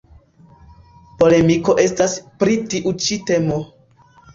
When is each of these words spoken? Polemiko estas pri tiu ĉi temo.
Polemiko 1.21 1.77
estas 1.85 2.19
pri 2.43 2.59
tiu 2.75 2.99
ĉi 3.07 3.23
temo. 3.33 3.65